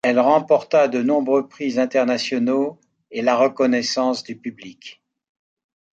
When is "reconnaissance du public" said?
3.37-4.99